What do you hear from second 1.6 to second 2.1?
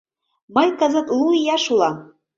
улам.